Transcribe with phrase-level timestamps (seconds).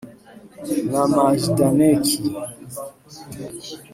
[0.91, 2.17] na Majdaneki